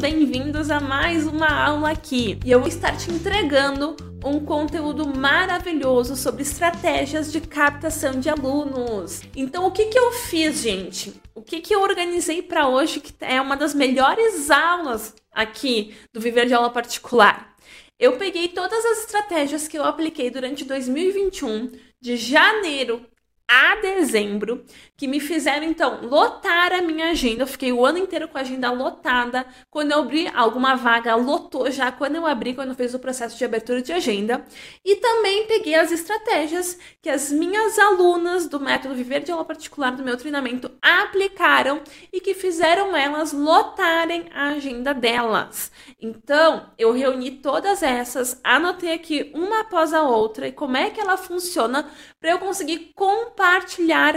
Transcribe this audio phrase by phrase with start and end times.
[0.00, 2.38] bem-vindos a mais uma aula aqui.
[2.42, 3.94] E eu vou estar te entregando
[4.24, 9.20] um conteúdo maravilhoso sobre estratégias de captação de alunos.
[9.36, 11.12] Então, o que, que eu fiz, gente?
[11.34, 16.20] O que, que eu organizei para hoje, que é uma das melhores aulas aqui do
[16.20, 17.54] Viver de Aula Particular?
[17.98, 23.04] Eu peguei todas as estratégias que eu apliquei durante 2021, de janeiro
[23.50, 24.64] a dezembro,
[24.96, 27.42] que me fizeram então lotar a minha agenda.
[27.42, 29.44] Eu fiquei o ano inteiro com a agenda lotada.
[29.68, 33.36] Quando eu abri alguma vaga, lotou já quando eu abri, quando eu fiz o processo
[33.36, 34.44] de abertura de agenda.
[34.84, 39.90] E também peguei as estratégias que as minhas alunas do método Viver de Aula Particular
[39.96, 41.80] do meu treinamento aplicaram
[42.12, 45.72] e que fizeram elas lotarem a agenda delas.
[46.00, 51.00] Então, eu reuni todas essas, anotei aqui uma após a outra e como é que
[51.00, 53.39] ela funciona para eu conseguir compartilhar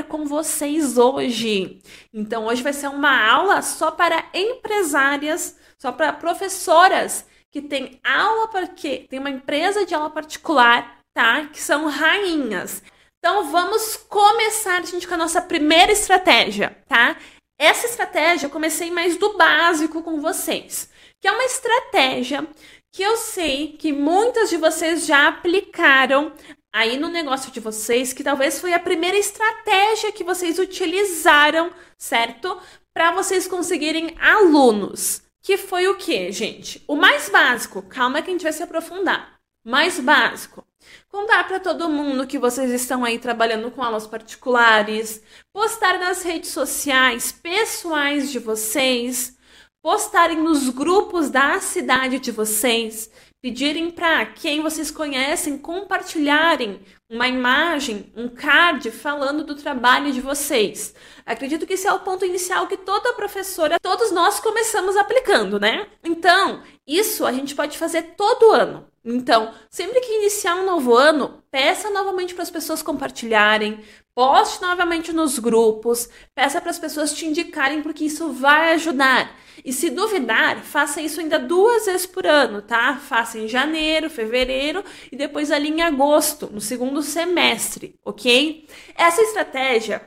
[0.04, 1.80] com vocês hoje.
[2.14, 8.48] Então, hoje vai ser uma aula só para empresárias, só para professoras que têm aula
[8.50, 11.46] porque tem uma empresa de aula particular, tá?
[11.46, 12.84] Que são rainhas.
[13.20, 17.16] Então, vamos começar, gente, com a nossa primeira estratégia, tá?
[17.60, 20.90] Essa estratégia eu comecei mais do básico com vocês,
[21.22, 22.48] que é uma estratégia
[22.92, 26.34] que eu sei que muitas de vocês já aplicaram
[26.74, 32.60] aí no negócio de vocês, que talvez foi a primeira estratégia que vocês utilizaram, certo?
[32.92, 35.22] Para vocês conseguirem alunos.
[35.44, 36.84] Que foi o que, gente?
[36.88, 39.38] O mais básico, calma que a gente vai se aprofundar.
[39.66, 40.66] Mais básico.
[41.10, 45.22] Contar para todo mundo que vocês estão aí trabalhando com aulas particulares,
[45.54, 49.38] postar nas redes sociais pessoais de vocês,
[49.82, 53.10] postarem nos grupos da cidade de vocês,
[53.44, 60.96] pedirem para quem vocês conhecem compartilharem uma imagem, um card falando do trabalho de vocês.
[61.26, 65.86] Acredito que esse é o ponto inicial que toda professora, todos nós começamos aplicando, né?
[66.02, 68.88] Então, isso a gente pode fazer todo ano.
[69.04, 73.84] Então, sempre que iniciar um novo ano, peça novamente para as pessoas compartilharem,
[74.16, 79.36] poste novamente nos grupos, peça para as pessoas te indicarem, porque isso vai ajudar.
[79.64, 82.96] E se duvidar, faça isso ainda duas vezes por ano, tá?
[82.98, 88.68] Faça em janeiro, fevereiro e depois ali em agosto, no segundo semestre, ok?
[88.96, 90.02] Essa estratégia,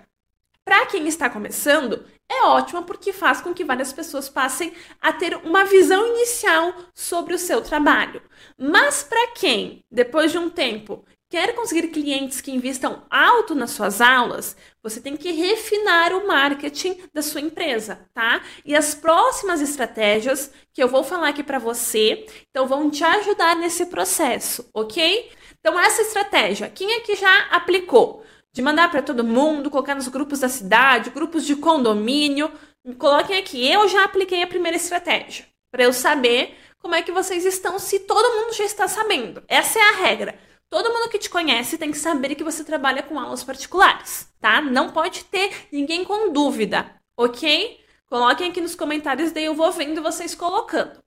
[0.64, 5.36] para quem está começando, é ótima porque faz com que várias pessoas passem a ter
[5.36, 8.20] uma visão inicial sobre o seu trabalho.
[8.58, 14.00] Mas para quem, depois de um tempo, quer conseguir clientes que investam alto nas suas
[14.00, 18.42] aulas, você tem que refinar o marketing da sua empresa, tá?
[18.64, 23.56] E as próximas estratégias que eu vou falar aqui para você, então vão te ajudar
[23.56, 25.30] nesse processo, ok?
[25.58, 28.24] Então essa estratégia, quem é que já aplicou?
[28.56, 32.50] de mandar para todo mundo, colocar nos grupos da cidade, grupos de condomínio.
[32.96, 37.44] Coloquem aqui, eu já apliquei a primeira estratégia, para eu saber como é que vocês
[37.44, 39.42] estão, se todo mundo já está sabendo.
[39.46, 40.38] Essa é a regra.
[40.68, 44.60] Todo mundo que te conhece tem que saber que você trabalha com aulas particulares, tá?
[44.60, 47.80] Não pode ter ninguém com dúvida, ok?
[48.08, 51.02] Coloquem aqui nos comentários, daí eu vou vendo vocês colocando.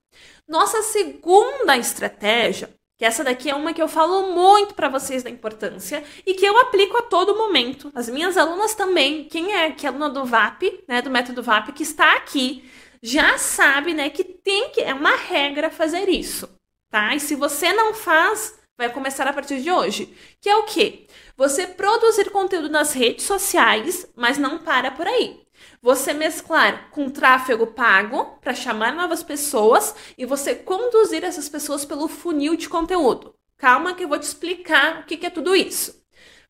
[0.48, 5.30] Nossa segunda estratégia que essa daqui é uma que eu falo muito para vocês da
[5.30, 7.90] importância e que eu aplico a todo momento.
[7.94, 11.72] As minhas alunas também, quem é que é aluna do VAP, né, do método VAP
[11.72, 12.62] que está aqui,
[13.02, 16.46] já sabe, né, que tem que é uma regra fazer isso,
[16.90, 17.14] tá?
[17.14, 21.06] E se você não faz, vai começar a partir de hoje, que é o quê?
[21.36, 25.42] Você produzir conteúdo nas redes sociais, mas não para por aí.
[25.82, 32.08] Você mesclar com tráfego pago para chamar novas pessoas e você conduzir essas pessoas pelo
[32.08, 33.34] funil de conteúdo.
[33.58, 36.02] Calma que eu vou te explicar o que é tudo isso.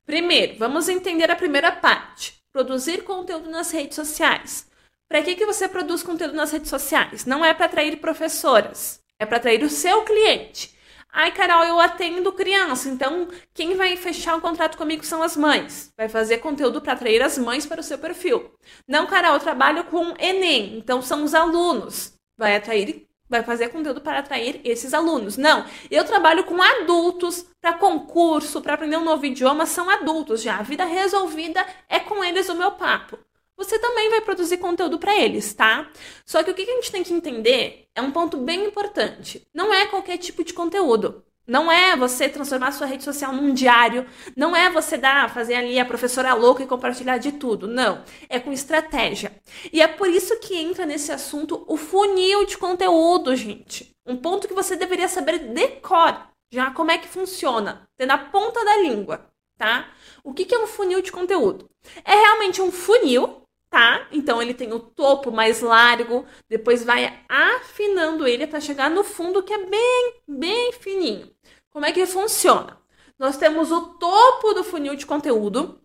[0.07, 4.71] Primeiro, vamos entender a primeira parte: produzir conteúdo nas redes sociais.
[5.09, 7.27] Para que, que você produz conteúdo nas redes sociais?
[7.27, 10.79] Não é para atrair professoras, é para atrair o seu cliente.
[11.13, 15.93] Ai, Carol, eu atendo criança, então quem vai fechar o contrato comigo são as mães.
[15.97, 18.53] Vai fazer conteúdo para atrair as mães para o seu perfil.
[18.87, 22.15] Não, Carol, eu trabalho com Enem, então são os alunos.
[22.39, 25.37] Vai atrair, vai fazer conteúdo para atrair esses alunos.
[25.37, 30.59] Não, eu trabalho com adultos para concurso, para aprender um novo idioma, são adultos já.
[30.59, 33.19] A vida resolvida é com eles o meu papo
[33.61, 35.91] você também vai produzir conteúdo para eles, tá?
[36.25, 39.47] Só que o que a gente tem que entender é um ponto bem importante.
[39.53, 41.23] Não é qualquer tipo de conteúdo.
[41.47, 44.07] Não é você transformar sua rede social num diário.
[44.35, 47.69] Não é você dar, fazer ali a professora louca e compartilhar de tudo.
[47.69, 48.03] Não.
[48.31, 49.31] É com estratégia.
[49.71, 53.95] E é por isso que entra nesse assunto o funil de conteúdo, gente.
[54.07, 57.87] Um ponto que você deveria saber decor já como é que funciona.
[57.99, 59.87] Ter na ponta da língua, tá?
[60.25, 61.69] O que é um funil de conteúdo?
[62.05, 63.40] É realmente um funil
[63.71, 64.09] tá?
[64.11, 69.43] Então ele tem o topo mais largo, depois vai afinando ele para chegar no fundo
[69.43, 71.31] que é bem, bem fininho.
[71.71, 72.79] Como é que funciona?
[73.19, 75.81] Nós temos o topo do funil de conteúdo,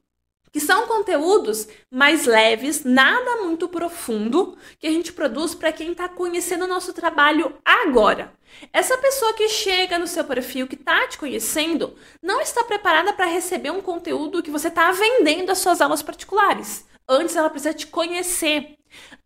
[0.52, 6.08] que são conteúdos mais leves, nada muito profundo, que a gente produz para quem está
[6.08, 8.34] conhecendo o nosso trabalho agora.
[8.72, 11.94] Essa pessoa que chega no seu perfil, que está te conhecendo,
[12.24, 16.86] não está preparada para receber um conteúdo que você está vendendo as suas aulas particulares.
[17.08, 18.78] Antes ela precisa te conhecer.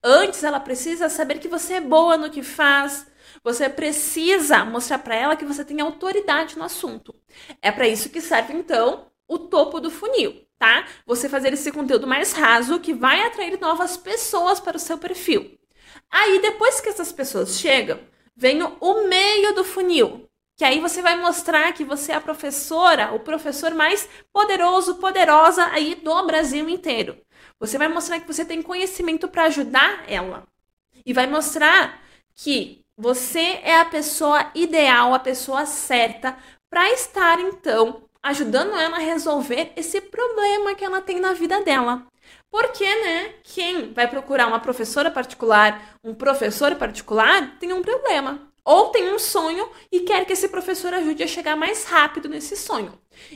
[0.04, 3.08] Antes ela precisa saber que você é boa no que faz.
[3.44, 7.16] Você precisa mostrar para ela que você tem autoridade no assunto.
[7.62, 10.88] É para isso que serve então o topo do funil, tá?
[11.06, 15.58] Você fazer esse conteúdo mais raso que vai atrair novas pessoas para o seu perfil.
[16.10, 18.00] Aí depois que essas pessoas chegam,
[18.36, 20.28] vem o meio do funil,
[20.58, 25.66] que aí você vai mostrar que você é a professora, o professor mais poderoso, poderosa
[25.68, 27.18] aí do Brasil inteiro.
[27.60, 30.48] Você vai mostrar que você tem conhecimento para ajudar ela.
[31.06, 32.02] E vai mostrar
[32.34, 36.38] que você é a pessoa ideal, a pessoa certa
[36.70, 42.06] para estar então ajudando ela a resolver esse problema que ela tem na vida dela.
[42.52, 48.48] Porque, né, quem vai procurar uma professora particular, um professor particular, tem um problema.
[48.66, 52.56] Ou tem um sonho e quer que esse professor ajude a chegar mais rápido nesse
[52.56, 52.94] sonho.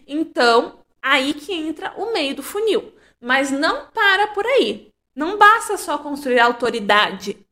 [0.07, 2.93] Então, aí que entra o meio do funil.
[3.19, 4.89] Mas não para por aí.
[5.13, 7.45] Não basta só construir autoridade.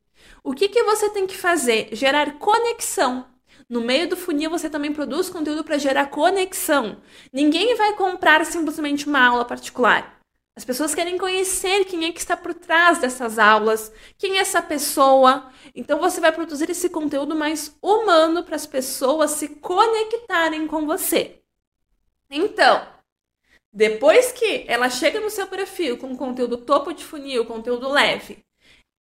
[0.43, 1.89] O que, que você tem que fazer?
[1.91, 3.27] Gerar conexão.
[3.69, 6.97] No meio do funil, você também produz conteúdo para gerar conexão.
[7.31, 10.19] Ninguém vai comprar simplesmente uma aula particular.
[10.55, 14.61] As pessoas querem conhecer quem é que está por trás dessas aulas, quem é essa
[14.61, 15.49] pessoa.
[15.73, 21.41] Então você vai produzir esse conteúdo mais humano para as pessoas se conectarem com você.
[22.29, 22.85] Então,
[23.73, 28.39] depois que ela chega no seu perfil com conteúdo topo de funil, conteúdo leve,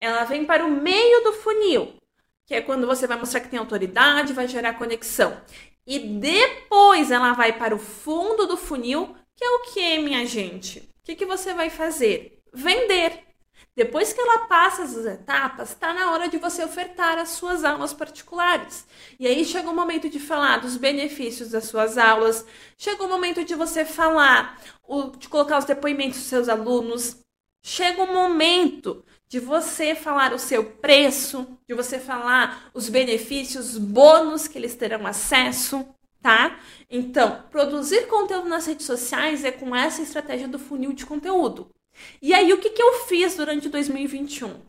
[0.01, 1.95] ela vem para o meio do funil,
[2.47, 5.41] que é quando você vai mostrar que tem autoridade, vai gerar conexão.
[5.87, 10.79] E depois ela vai para o fundo do funil, que é o que, minha gente?
[10.79, 12.41] O que, que você vai fazer?
[12.53, 13.30] Vender.
[13.77, 17.95] Depois que ela passa essas etapas, está na hora de você ofertar as suas aulas
[17.95, 18.87] particulares.
[19.19, 22.45] E aí chega o momento de falar dos benefícios das suas aulas,
[22.77, 24.61] chega o momento de você falar,
[25.19, 27.19] de colocar os depoimentos dos seus alunos,
[27.63, 34.49] chega o momento de você falar o seu preço, de você falar os benefícios, bônus
[34.49, 35.87] que eles terão acesso,
[36.21, 36.59] tá?
[36.91, 41.71] Então, produzir conteúdo nas redes sociais é com essa estratégia do funil de conteúdo.
[42.21, 44.61] E aí, o que, que eu fiz durante 2021?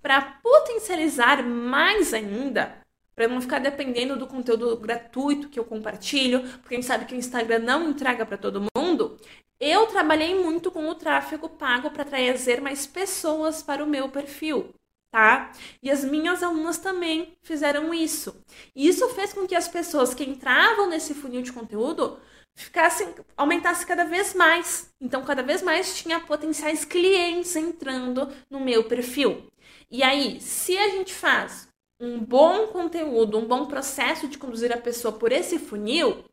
[0.00, 2.78] Para potencializar mais ainda,
[3.14, 7.14] para não ficar dependendo do conteúdo gratuito que eu compartilho, porque a gente sabe que
[7.14, 9.18] o Instagram não entrega para todo mundo,
[9.60, 14.72] eu trabalhei muito com o tráfego pago para trazer mais pessoas para o meu perfil,
[15.10, 15.50] tá?
[15.82, 18.40] E as minhas alunas também fizeram isso.
[18.74, 22.20] E isso fez com que as pessoas que entravam nesse funil de conteúdo
[22.58, 24.92] ficassem, aumentasse cada vez mais.
[25.00, 29.46] Então, cada vez mais tinha potenciais clientes entrando no meu perfil.
[29.90, 31.68] E aí, se a gente faz
[32.00, 36.24] um bom conteúdo, um bom processo de conduzir a pessoa por esse funil,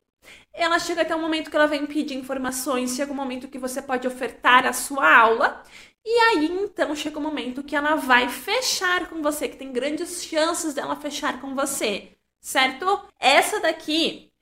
[0.52, 3.80] ela chega até o momento que ela vem pedir informações, chega o momento que você
[3.80, 5.62] pode ofertar a sua aula,
[6.04, 10.24] e aí então chega o momento que ela vai fechar com você, que tem grandes
[10.24, 13.08] chances dela fechar com você, certo?
[13.18, 14.32] Essa daqui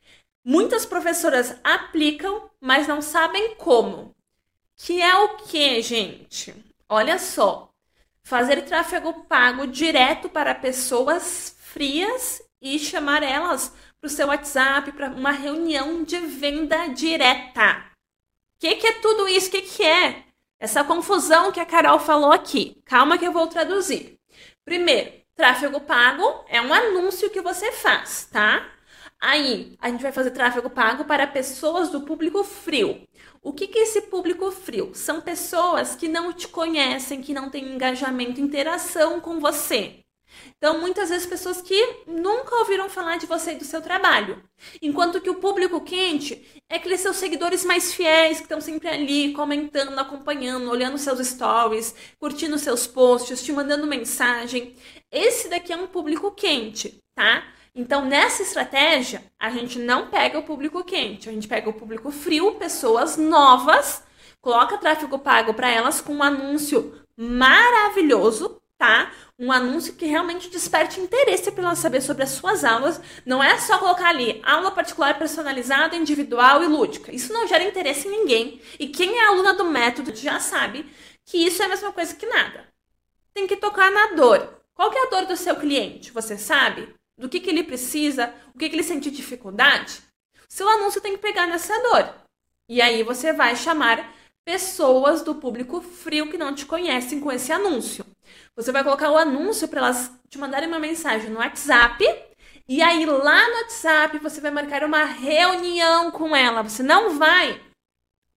[0.45, 4.15] Muitas professoras aplicam, mas não sabem como.
[4.77, 6.55] Que é o que, gente?
[6.87, 7.71] Olha só.
[8.23, 15.09] Fazer tráfego pago direto para pessoas frias e chamar elas para o seu WhatsApp para
[15.09, 17.87] uma reunião de venda direta.
[18.57, 19.49] O que, que é tudo isso?
[19.49, 20.25] O que, que é?
[20.59, 22.83] Essa confusão que a Carol falou aqui.
[22.85, 24.19] Calma que eu vou traduzir.
[24.63, 28.74] Primeiro, tráfego pago é um anúncio que você faz, tá?
[29.27, 33.09] Aí, a gente vai fazer tráfego pago para pessoas do público frio.
[33.43, 34.91] O que, que é esse público frio?
[34.95, 40.01] São pessoas que não te conhecem, que não têm engajamento, interação com você.
[40.59, 44.45] Então, muitas vezes, pessoas que nunca ouviram falar de você e do seu trabalho.
[44.83, 49.33] Enquanto que o público quente é aqueles seus seguidores mais fiéis, que estão sempre ali,
[49.33, 54.77] comentando, acompanhando, olhando seus stories, curtindo seus posts, te mandando mensagem.
[55.11, 57.54] Esse daqui é um público quente, tá?
[57.75, 62.13] Então, nessa estratégia, a gente não pega o público quente, a gente pega o público
[62.13, 64.05] frio, pessoas novas,
[64.41, 69.11] coloca tráfego pago para elas com um anúncio maravilhoso, tá?
[69.37, 73.01] Um anúncio que realmente desperte interesse para elas saber sobre as suas aulas.
[73.27, 77.13] Não é só colocar ali aula particular personalizada, individual e lúdica.
[77.13, 78.61] Isso não gera interesse em ninguém.
[78.79, 80.87] E quem é aluna do método já sabe
[81.25, 82.69] que isso é a mesma coisa que nada.
[83.35, 84.63] tem que tocar na dor.
[84.75, 86.13] Qual que é a dor do seu cliente?
[86.13, 86.95] Você sabe?
[87.19, 88.35] Do que, que ele precisa?
[88.55, 90.03] O que, que ele sente dificuldade?
[90.49, 92.15] Seu anúncio tem que pegar nessa dor.
[92.69, 94.13] E aí você vai chamar
[94.45, 98.05] pessoas do público frio que não te conhecem com esse anúncio.
[98.57, 102.05] Você vai colocar o anúncio para elas te mandarem uma mensagem no WhatsApp.
[102.69, 106.63] E aí lá no WhatsApp você vai marcar uma reunião com ela.
[106.63, 107.61] Você não vai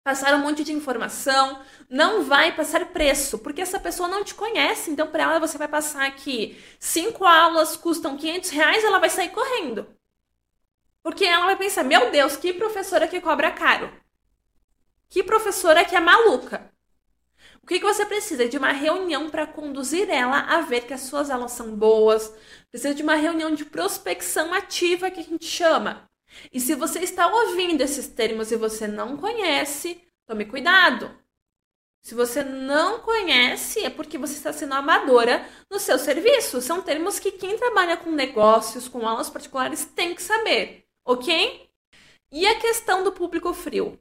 [0.08, 4.90] passar um monte de informação, não vai passar preço, porque essa pessoa não te conhece.
[4.90, 9.28] Então, para ela, você vai passar que cinco aulas custam 500 reais, ela vai sair
[9.28, 9.86] correndo.
[11.02, 13.92] Porque ela vai pensar: meu Deus, que professora que cobra caro.
[15.10, 16.72] Que professora que é maluca.
[17.62, 18.48] O que, que você precisa?
[18.48, 22.34] De uma reunião para conduzir ela a ver que as suas aulas são boas.
[22.70, 26.07] Precisa de uma reunião de prospecção ativa que a gente chama.
[26.52, 31.14] E se você está ouvindo esses termos e você não conhece, tome cuidado.
[32.02, 36.60] Se você não conhece, é porque você está sendo amadora no seu serviço.
[36.60, 41.68] São termos que quem trabalha com negócios, com aulas particulares, tem que saber, ok?
[42.30, 43.98] E a questão do público frio?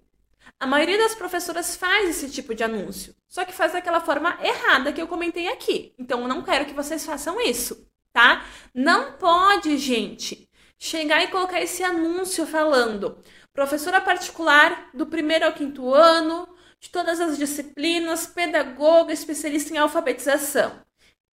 [0.60, 4.92] A maioria das professoras faz esse tipo de anúncio, só que faz daquela forma errada
[4.92, 5.94] que eu comentei aqui.
[6.00, 8.46] Então eu não quero que vocês façam isso, tá?
[8.74, 10.47] Não pode, gente,
[10.78, 13.22] chegar e colocar esse anúncio falando
[13.58, 16.48] professora particular do primeiro ao quinto ano,
[16.80, 20.80] de todas as disciplinas, pedagoga, especialista em alfabetização.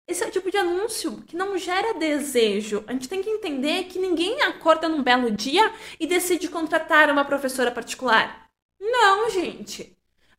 [0.08, 2.82] Esse é o tipo de anúncio que não gera desejo.
[2.86, 5.70] A gente tem que entender que ninguém acorda num belo dia
[6.00, 8.46] e decide contratar uma professora particular.
[8.80, 9.94] Não, gente.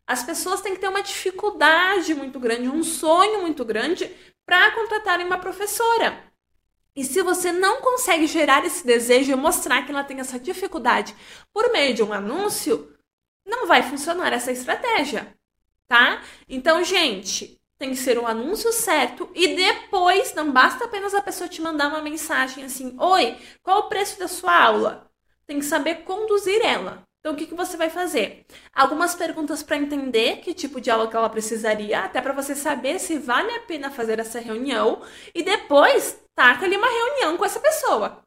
[0.07, 4.11] As pessoas têm que ter uma dificuldade muito grande, um sonho muito grande
[4.45, 6.24] para contratarem uma professora.
[6.95, 11.15] E se você não consegue gerar esse desejo e mostrar que ela tem essa dificuldade
[11.53, 12.95] por meio de um anúncio,
[13.45, 15.35] não vai funcionar essa estratégia,
[15.87, 16.23] tá?
[16.47, 21.49] Então, gente, tem que ser um anúncio certo e depois não basta apenas a pessoa
[21.49, 25.11] te mandar uma mensagem assim: "Oi, qual o preço da sua aula?".
[25.45, 27.03] Tem que saber conduzir ela.
[27.19, 28.45] Então, o que, que você vai fazer?
[28.73, 32.99] Algumas perguntas para entender que tipo de aula que ela precisaria, até para você saber
[32.99, 35.01] se vale a pena fazer essa reunião.
[35.33, 38.21] E depois, taca ali uma reunião com essa pessoa.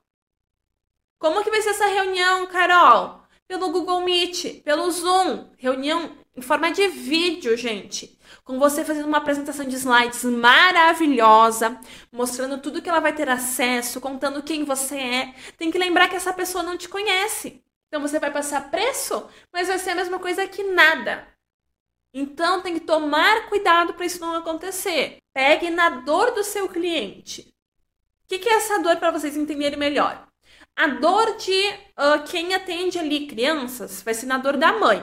[1.18, 3.22] Como que vai ser essa reunião, Carol?
[3.46, 5.50] Pelo Google Meet, pelo Zoom.
[5.56, 8.16] Reunião em forma de vídeo, gente.
[8.44, 11.78] Com você fazendo uma apresentação de slides maravilhosa,
[12.12, 15.34] mostrando tudo que ela vai ter acesso, contando quem você é.
[15.56, 17.62] Tem que lembrar que essa pessoa não te conhece.
[17.88, 21.26] Então você vai passar preço, mas vai ser a mesma coisa que nada.
[22.14, 25.18] Então tem que tomar cuidado para isso não acontecer.
[25.32, 27.52] Pegue na dor do seu cliente.
[28.28, 30.28] O que, que é essa dor para vocês entenderem melhor?
[30.76, 31.66] A dor de
[31.96, 35.02] uh, quem atende ali crianças vai ser na dor da mãe.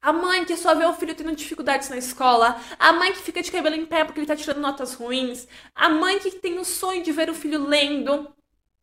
[0.00, 3.42] A mãe que só vê o filho tendo dificuldades na escola, a mãe que fica
[3.42, 6.64] de cabelo em pé porque ele está tirando notas ruins, a mãe que tem o
[6.64, 8.34] sonho de ver o filho lendo,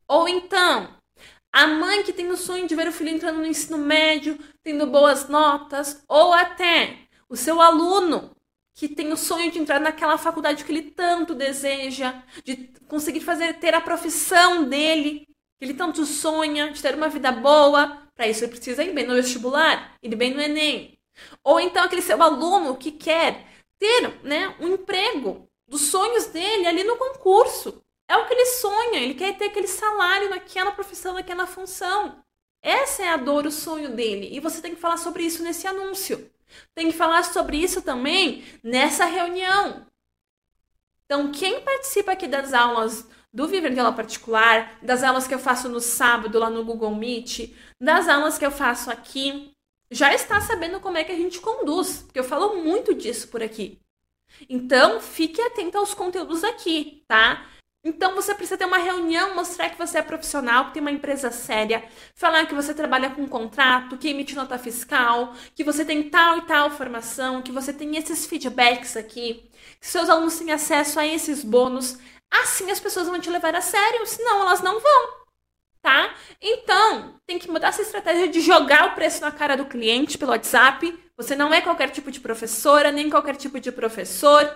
[0.07, 0.95] ou então
[1.51, 4.85] a mãe que tem o sonho de ver o filho entrando no ensino médio, tendo
[4.85, 8.29] boas notas, ou até o seu aluno
[8.79, 13.59] que tem o sonho de entrar naquela faculdade que ele tanto deseja, de conseguir fazer
[13.59, 15.27] ter a profissão dele,
[15.59, 18.01] que ele tanto sonha, de ter uma vida boa.
[18.15, 20.97] Para isso ele precisa ir bem no vestibular, ir bem no ENEM.
[21.43, 23.45] Ou então aquele seu aluno que quer
[23.77, 27.83] ter, né, um emprego dos sonhos dele ali no concurso.
[28.07, 32.23] É o que ele sonha, ele quer ter aquele salário naquela profissão, naquela função.
[32.63, 34.29] Essa é a dor, o sonho dele.
[34.31, 36.31] E você tem que falar sobre isso nesse anúncio.
[36.75, 39.85] Tem que falar sobre isso também nessa reunião.
[41.05, 45.39] Então, quem participa aqui das aulas do Viver de Aula Particular, das aulas que eu
[45.39, 49.51] faço no sábado lá no Google Meet, das aulas que eu faço aqui,
[49.91, 53.41] já está sabendo como é que a gente conduz, porque eu falo muito disso por
[53.41, 53.79] aqui.
[54.47, 57.47] Então, fique atento aos conteúdos aqui, tá?
[57.83, 61.31] Então você precisa ter uma reunião, mostrar que você é profissional, que tem uma empresa
[61.31, 61.83] séria,
[62.13, 66.41] falar que você trabalha com contrato, que emite nota fiscal, que você tem tal e
[66.41, 71.41] tal formação, que você tem esses feedbacks aqui, que seus alunos têm acesso a esses
[71.41, 71.97] bônus.
[72.29, 75.09] Assim as pessoas vão te levar a sério, senão elas não vão,
[75.81, 76.13] tá?
[76.41, 80.31] Então, tem que mudar essa estratégia de jogar o preço na cara do cliente pelo
[80.31, 80.97] WhatsApp.
[81.15, 84.53] Você não é qualquer tipo de professora, nem qualquer tipo de professor,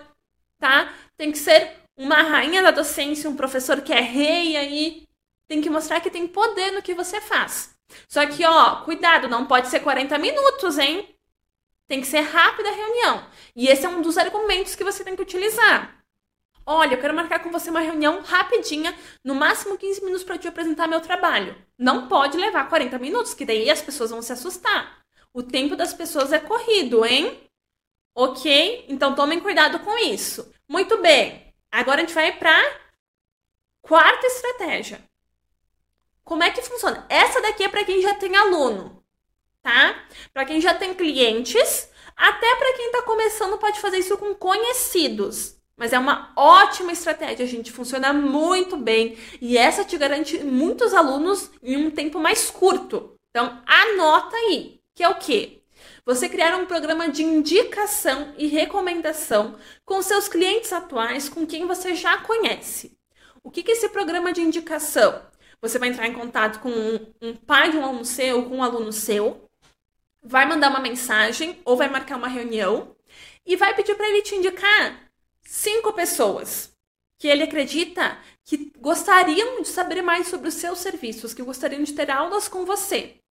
[0.60, 0.94] tá?
[1.18, 5.08] Tem que ser uma rainha da docência, um professor que é rei aí,
[5.48, 7.76] tem que mostrar que tem poder no que você faz.
[8.08, 11.08] Só que, ó, cuidado, não pode ser 40 minutos, hein?
[11.88, 13.26] Tem que ser rápida a reunião.
[13.56, 16.04] E esse é um dos argumentos que você tem que utilizar.
[16.66, 20.48] Olha, eu quero marcar com você uma reunião rapidinha, no máximo 15 minutos para te
[20.48, 21.56] apresentar meu trabalho.
[21.78, 25.04] Não pode levar 40 minutos, que daí as pessoas vão se assustar.
[25.34, 27.42] O tempo das pessoas é corrido, hein?
[28.16, 28.86] Ok?
[28.88, 30.54] Então tomem cuidado com isso.
[30.70, 31.43] Muito bem.
[31.74, 32.54] Agora a gente vai para
[33.82, 35.04] quarta estratégia.
[36.24, 37.04] Como é que funciona?
[37.10, 39.04] Essa daqui é para quem já tem aluno,
[39.64, 40.06] tá?
[40.32, 45.58] Para quem já tem clientes, até para quem está começando pode fazer isso com conhecidos.
[45.76, 47.72] Mas é uma ótima estratégia, gente.
[47.72, 49.18] Funciona muito bem.
[49.42, 53.20] E essa te garante muitos alunos em um tempo mais curto.
[53.32, 55.63] Então, anota aí, que é o quê?
[56.06, 61.96] Você criar um programa de indicação e recomendação com seus clientes atuais, com quem você
[61.96, 62.98] já conhece.
[63.42, 65.26] O que é esse programa de indicação?
[65.62, 68.64] Você vai entrar em contato com um, um pai de um aluno seu, com um
[68.64, 69.50] aluno seu,
[70.22, 72.94] vai mandar uma mensagem ou vai marcar uma reunião
[73.46, 75.10] e vai pedir para ele te indicar
[75.42, 76.74] cinco pessoas
[77.18, 81.94] que ele acredita que gostariam de saber mais sobre os seus serviços, que gostariam de
[81.94, 83.23] ter aulas com você.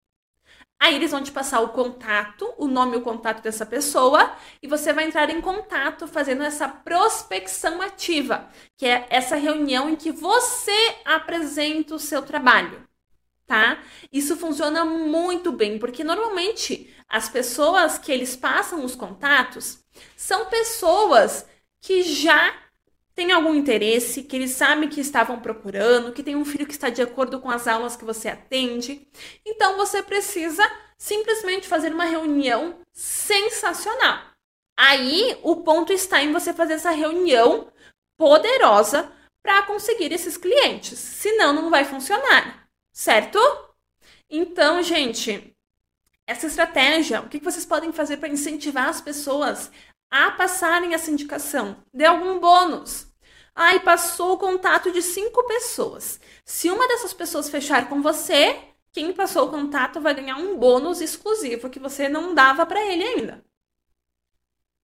[0.82, 4.66] Aí eles vão te passar o contato, o nome e o contato dessa pessoa, e
[4.66, 10.10] você vai entrar em contato fazendo essa prospecção ativa, que é essa reunião em que
[10.10, 12.84] você apresenta o seu trabalho,
[13.46, 13.78] tá?
[14.12, 19.84] Isso funciona muito bem, porque normalmente as pessoas que eles passam os contatos
[20.16, 21.46] são pessoas
[21.80, 22.52] que já
[23.14, 26.88] têm algum interesse, que eles sabem que estavam procurando, que tem um filho que está
[26.88, 29.06] de acordo com as aulas que você atende.
[29.44, 30.62] Então você precisa
[30.96, 34.30] simplesmente fazer uma reunião sensacional.
[34.76, 37.70] Aí o ponto está em você fazer essa reunião
[38.16, 40.98] poderosa para conseguir esses clientes.
[40.98, 43.38] Senão não vai funcionar, certo?
[44.30, 45.54] Então, gente,
[46.26, 49.70] essa estratégia, o que vocês podem fazer para incentivar as pessoas
[50.12, 51.82] a passarem essa indicação.
[51.92, 53.06] Dê algum bônus.
[53.54, 56.20] Ai, passou o contato de cinco pessoas.
[56.44, 58.60] Se uma dessas pessoas fechar com você,
[58.92, 63.02] quem passou o contato vai ganhar um bônus exclusivo que você não dava para ele
[63.02, 63.42] ainda.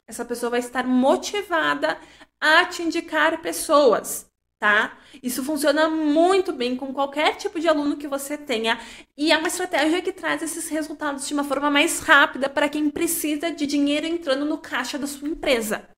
[0.06, 2.00] Essa pessoa vai estar motivada
[2.40, 4.27] a te indicar pessoas
[4.58, 4.98] tá?
[5.22, 8.78] Isso funciona muito bem com qualquer tipo de aluno que você tenha
[9.16, 12.90] e é uma estratégia que traz esses resultados de uma forma mais rápida para quem
[12.90, 15.88] precisa de dinheiro entrando no caixa da sua empresa.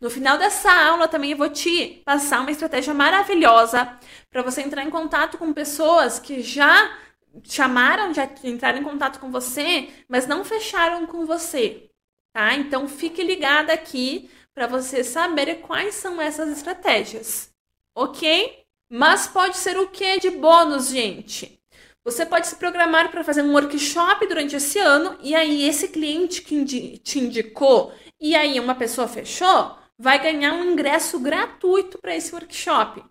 [0.00, 3.98] No final dessa aula também eu vou te passar uma estratégia maravilhosa
[4.30, 6.98] para você entrar em contato com pessoas que já
[7.44, 11.90] chamaram, já entraram em contato com você, mas não fecharam com você,
[12.32, 12.54] tá?
[12.54, 17.55] Então fique ligada aqui para você saber quais são essas estratégias
[17.96, 18.62] ok?
[18.90, 21.58] Mas pode ser o que de bônus, gente?
[22.04, 26.42] Você pode se programar para fazer um workshop durante esse ano e aí esse cliente
[26.42, 26.64] que
[26.98, 33.02] te indicou e aí uma pessoa fechou, vai ganhar um ingresso gratuito para esse workshop.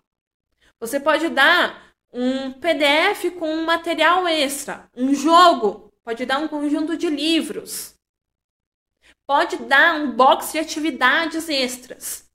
[0.80, 6.96] Você pode dar um PDF com um material extra, um jogo, pode dar um conjunto
[6.96, 7.94] de livros.
[9.26, 12.30] Pode dar um box de atividades extras.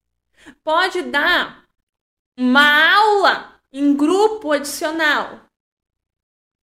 [0.63, 1.65] Pode dar
[2.37, 5.41] uma aula em grupo adicional.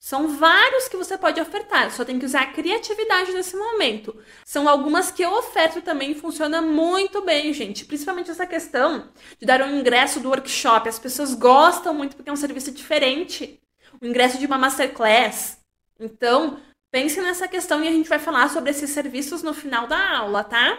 [0.04, 4.22] São vários que você pode ofertar, só tem que usar a criatividade nesse momento.
[4.44, 7.86] São algumas que eu oferto também e funciona muito bem, gente.
[7.86, 10.90] Principalmente essa questão de dar um ingresso do workshop.
[10.90, 13.62] As pessoas gostam muito porque é um serviço diferente.
[14.02, 15.60] O ingresso de uma masterclass.
[15.98, 16.60] Então,
[16.92, 20.44] pense nessa questão e a gente vai falar sobre esses serviços no final da aula,
[20.44, 20.78] tá?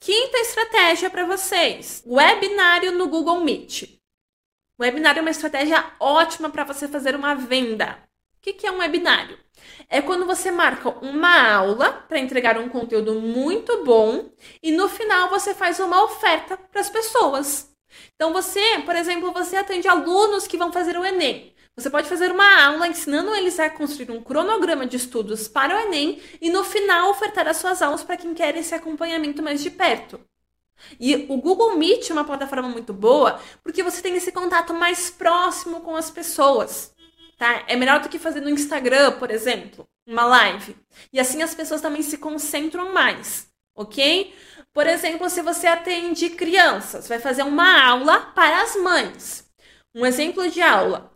[0.00, 3.97] Quinta estratégia para vocês: webinário no Google Meet.
[4.80, 7.98] Webinário é uma estratégia ótima para você fazer uma venda.
[8.36, 9.36] O que, que é um webinário?
[9.88, 14.30] É quando você marca uma aula para entregar um conteúdo muito bom
[14.62, 17.74] e no final você faz uma oferta para as pessoas.
[18.14, 21.52] Então você, por exemplo, você atende alunos que vão fazer o Enem.
[21.74, 25.80] Você pode fazer uma aula ensinando eles a construir um cronograma de estudos para o
[25.80, 29.70] Enem e no final ofertar as suas aulas para quem quer esse acompanhamento mais de
[29.70, 30.20] perto.
[30.98, 35.10] E o Google Meet é uma plataforma muito boa porque você tem esse contato mais
[35.10, 36.92] próximo com as pessoas,
[37.36, 37.64] tá?
[37.66, 40.76] É melhor do que fazer no Instagram, por exemplo, uma live.
[41.12, 44.34] E assim as pessoas também se concentram mais, ok?
[44.72, 49.48] Por exemplo, se você atende crianças, vai fazer uma aula para as mães.
[49.94, 51.10] Um exemplo de aula.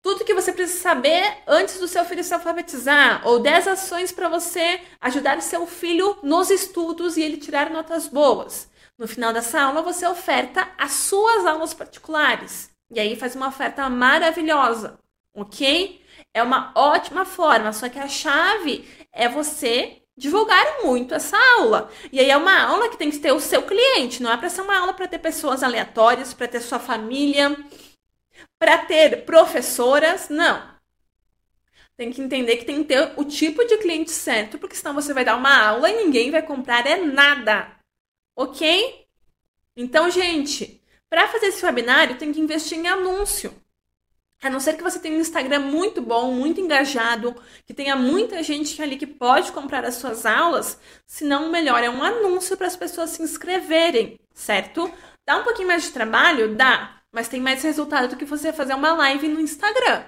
[0.00, 4.28] Tudo que você precisa saber antes do seu filho se alfabetizar, ou 10 ações para
[4.28, 8.68] você ajudar o seu filho nos estudos e ele tirar notas boas.
[8.98, 12.68] No final dessa aula, você oferta as suas aulas particulares.
[12.90, 14.98] E aí faz uma oferta maravilhosa,
[15.32, 16.04] ok?
[16.34, 21.88] É uma ótima forma, só que a chave é você divulgar muito essa aula.
[22.10, 24.50] E aí é uma aula que tem que ter o seu cliente, não é para
[24.50, 27.56] ser uma aula para ter pessoas aleatórias, para ter sua família,
[28.58, 30.76] para ter professoras, não.
[31.96, 35.14] Tem que entender que tem que ter o tipo de cliente certo, porque senão você
[35.14, 37.77] vai dar uma aula e ninguém vai comprar é nada
[38.38, 39.06] ok?
[39.76, 43.54] Então, gente, Para fazer esse webinário, tem que investir em anúncio.
[44.42, 47.34] A não ser que você tenha um Instagram muito bom, muito engajado,
[47.66, 51.90] que tenha muita gente ali que pode comprar as suas aulas, senão o melhor é
[51.90, 54.92] um anúncio para as pessoas se inscreverem, certo?
[55.26, 56.54] Dá um pouquinho mais de trabalho?
[56.54, 60.04] Dá, mas tem mais resultado do que você fazer uma live no Instagram,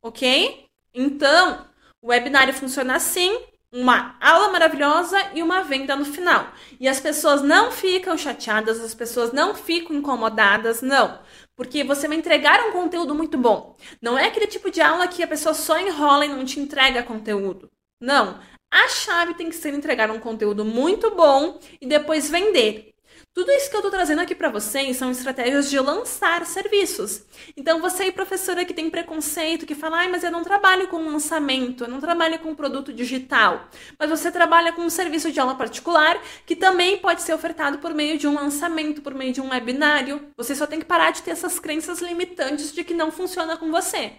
[0.00, 0.66] ok?
[0.94, 1.68] Então,
[2.00, 3.36] o webinário funciona assim:
[3.72, 6.52] uma aula maravilhosa e uma venda no final.
[6.78, 11.20] E as pessoas não ficam chateadas, as pessoas não ficam incomodadas, não.
[11.54, 13.76] Porque você vai entregar um conteúdo muito bom.
[14.02, 17.02] Não é aquele tipo de aula que a pessoa só enrola e não te entrega
[17.02, 17.70] conteúdo.
[18.00, 18.40] Não.
[18.72, 22.94] A chave tem que ser entregar um conteúdo muito bom e depois vender.
[23.32, 27.22] Tudo isso que eu tô trazendo aqui para vocês são estratégias de lançar serviços.
[27.56, 31.84] Então, você aí, professora que tem preconceito, que fala, mas eu não trabalho com lançamento,
[31.84, 33.68] eu não trabalho com produto digital.
[33.96, 37.94] Mas você trabalha com um serviço de aula particular que também pode ser ofertado por
[37.94, 40.32] meio de um lançamento, por meio de um webinário.
[40.36, 43.70] Você só tem que parar de ter essas crenças limitantes de que não funciona com
[43.70, 44.14] você.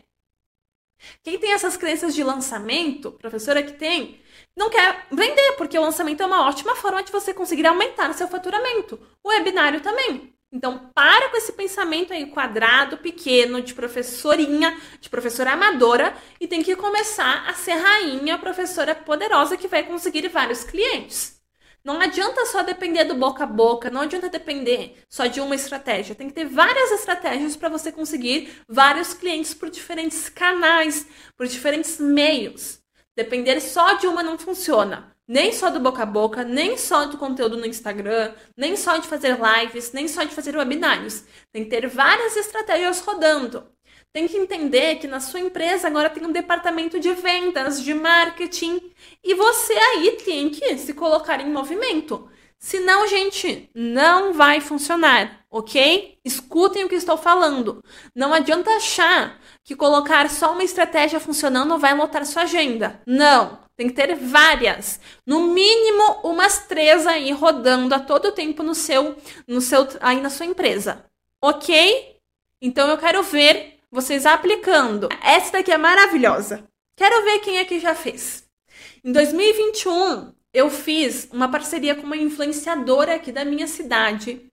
[1.24, 4.20] Quem tem essas crenças de lançamento, professora que tem,
[4.56, 8.28] não quer vender, porque o lançamento é uma ótima forma de você conseguir aumentar seu
[8.28, 9.00] faturamento.
[9.24, 10.34] O webinário também.
[10.54, 16.62] Então, para com esse pensamento aí quadrado, pequeno, de professorinha, de professora amadora, e tem
[16.62, 21.41] que começar a ser rainha, professora poderosa que vai conseguir vários clientes.
[21.84, 26.14] Não adianta só depender do boca a boca, não adianta depender só de uma estratégia.
[26.14, 32.00] Tem que ter várias estratégias para você conseguir vários clientes por diferentes canais, por diferentes
[32.00, 32.80] meios.
[33.16, 35.12] Depender só de uma não funciona.
[35.28, 39.08] Nem só do boca a boca, nem só do conteúdo no Instagram, nem só de
[39.08, 41.24] fazer lives, nem só de fazer webinários.
[41.52, 43.66] Tem que ter várias estratégias rodando.
[44.14, 48.82] Tem que entender que na sua empresa agora tem um departamento de vendas, de marketing,
[49.24, 52.30] e você aí tem que se colocar em movimento.
[52.60, 56.20] Senão, gente, não vai funcionar, ok?
[56.24, 57.84] Escutem o que estou falando.
[58.14, 63.02] Não adianta achar que colocar só uma estratégia funcionando vai lotar sua agenda.
[63.08, 68.76] Não, tem que ter várias, no mínimo umas três aí rodando a todo tempo no
[68.76, 69.16] seu,
[69.48, 71.04] no seu, aí na sua empresa,
[71.42, 72.18] ok?
[72.62, 75.10] Então eu quero ver vocês aplicando.
[75.22, 76.64] Essa daqui é maravilhosa.
[76.96, 78.46] Quero ver quem aqui já fez.
[79.04, 84.48] Em 2021, eu fiz uma parceria com uma influenciadora aqui da minha cidade.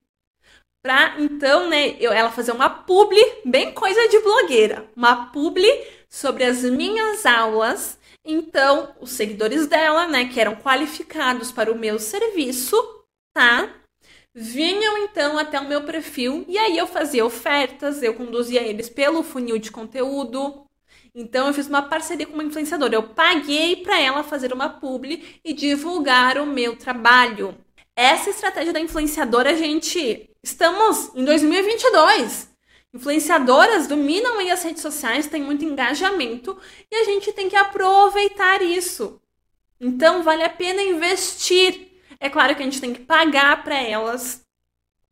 [0.83, 5.69] Pra então, né, eu, ela fazer uma publi, bem coisa de blogueira, uma publi
[6.09, 7.99] sobre as minhas aulas.
[8.25, 12.77] Então, os seguidores dela, né, que eram qualificados para o meu serviço,
[13.33, 13.75] tá?
[14.35, 19.23] Vinham então até o meu perfil e aí eu fazia ofertas, eu conduzia eles pelo
[19.23, 20.65] funil de conteúdo.
[21.15, 22.95] Então eu fiz uma parceria com uma influenciadora.
[22.95, 27.57] Eu paguei para ela fazer uma publi e divulgar o meu trabalho.
[27.97, 32.49] Essa estratégia da influenciadora, gente, estamos em 2022.
[32.95, 36.57] Influenciadoras dominam aí as redes sociais, têm muito engajamento
[36.91, 39.21] e a gente tem que aproveitar isso.
[39.81, 41.88] Então vale a pena investir
[42.21, 44.43] é claro que a gente tem que pagar para elas.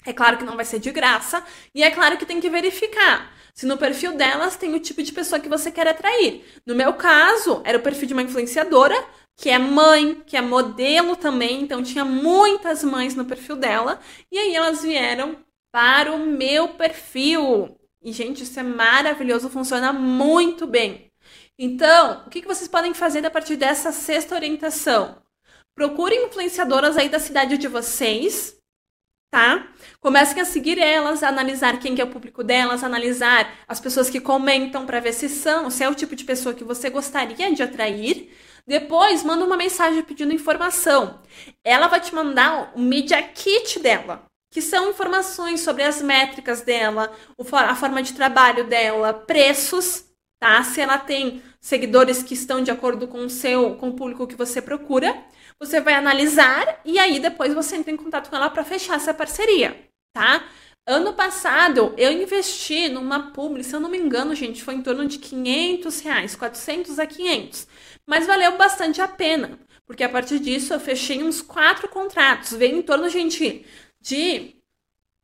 [0.04, 1.44] É claro que não vai ser de graça.
[1.74, 5.10] E é claro que tem que verificar se no perfil delas tem o tipo de
[5.12, 6.44] pessoa que você quer atrair.
[6.66, 8.94] No meu caso, era o perfil de uma influenciadora,
[9.34, 13.98] que é mãe, que é modelo também, então tinha muitas mães no perfil dela.
[14.30, 15.38] E aí elas vieram
[15.72, 17.78] para o meu perfil.
[18.02, 21.10] E, gente, isso é maravilhoso, funciona muito bem.
[21.58, 25.16] Então, o que vocês podem fazer a partir dessa sexta orientação?
[25.76, 28.56] Procurem influenciadoras aí da cidade de vocês,
[29.30, 29.68] tá?
[30.00, 34.08] Comecem a seguir elas, a analisar quem que é o público delas, analisar as pessoas
[34.08, 37.54] que comentam para ver se são, se é o tipo de pessoa que você gostaria
[37.54, 38.32] de atrair.
[38.66, 41.20] Depois, manda uma mensagem pedindo informação.
[41.62, 47.14] Ela vai te mandar o Media Kit dela, que são informações sobre as métricas dela,
[47.52, 50.06] a forma de trabalho dela, preços,
[50.40, 50.64] tá?
[50.64, 54.34] Se ela tem seguidores que estão de acordo com o seu, com o público que
[54.34, 55.14] você procura.
[55.58, 59.14] Você vai analisar e aí depois você entra em contato com ela para fechar essa
[59.14, 60.44] parceria, tá?
[60.86, 65.06] Ano passado eu investi numa publi, se eu não me engano, gente, foi em torno
[65.06, 67.66] de 500 reais, 400 a 500.
[68.06, 72.52] Mas valeu bastante a pena, porque a partir disso eu fechei uns quatro contratos.
[72.52, 73.66] Veio em torno, gente,
[74.00, 74.56] de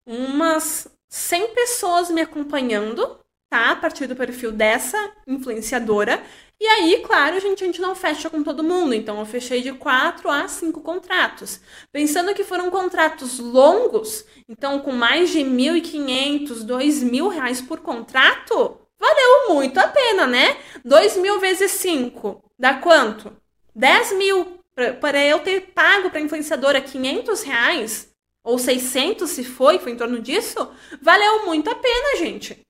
[0.06, 3.70] umas 100 pessoas me acompanhando, tá?
[3.72, 6.22] A partir do perfil dessa influenciadora.
[6.62, 8.94] E aí, claro, gente, a gente não fecha com todo mundo.
[8.94, 11.60] Então, eu fechei de quatro a cinco contratos.
[11.90, 19.48] Pensando que foram contratos longos, então com mais de 1.500, 2.000 reais por contrato, valeu
[19.52, 20.56] muito a pena, né?
[20.84, 23.36] 2 mil vezes 5 dá quanto?
[23.74, 24.60] 10 mil.
[25.00, 28.08] Para eu ter pago para a influenciadora 500 reais,
[28.44, 32.60] ou 600 se foi, foi em torno disso, valeu muito a pena, gente.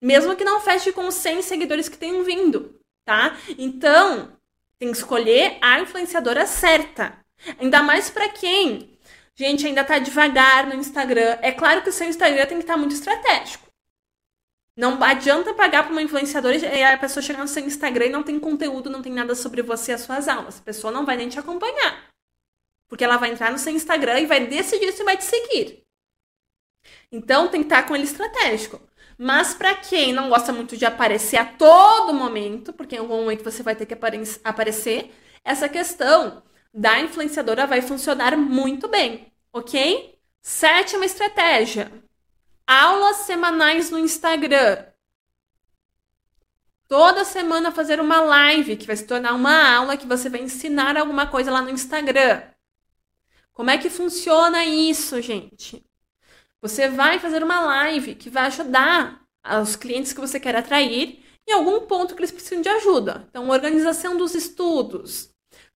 [0.00, 3.36] Mesmo que não feche com os 100 seguidores que tenham vindo, tá?
[3.58, 4.36] Então,
[4.78, 7.18] tem que escolher a influenciadora certa.
[7.58, 8.98] Ainda mais para quem,
[9.34, 11.38] gente, ainda tá devagar no Instagram.
[11.42, 13.64] É claro que o seu Instagram tem que estar tá muito estratégico.
[14.76, 18.24] Não adianta pagar para uma influenciadora e a pessoa chegar no seu Instagram e não
[18.24, 20.58] tem conteúdo, não tem nada sobre você e as suas aulas.
[20.58, 22.08] A pessoa não vai nem te acompanhar.
[22.88, 25.84] Porque ela vai entrar no seu Instagram e vai decidir se vai te seguir.
[27.10, 28.80] Então tem que estar com ele estratégico.
[29.18, 33.44] Mas para quem não gosta muito de aparecer a todo momento, porque em algum momento
[33.44, 33.94] você vai ter que
[34.44, 40.18] aparecer, essa questão da influenciadora vai funcionar muito bem, ok?
[40.42, 41.90] Sétima estratégia:
[42.66, 44.84] aulas semanais no Instagram.
[46.88, 50.96] Toda semana fazer uma live que vai se tornar uma aula que você vai ensinar
[50.96, 52.42] alguma coisa lá no Instagram.
[53.52, 55.84] Como é que funciona isso, gente?
[56.64, 59.20] Você vai fazer uma live que vai ajudar
[59.60, 63.26] os clientes que você quer atrair em algum ponto que eles precisam de ajuda.
[63.28, 65.28] Então, organização dos estudos,